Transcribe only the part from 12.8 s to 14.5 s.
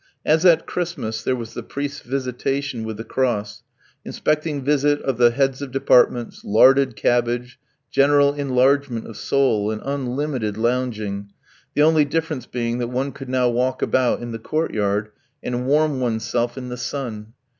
one could now walk about in the